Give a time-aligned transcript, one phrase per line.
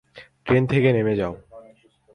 [0.45, 1.33] Train থেকে নেমে যাও।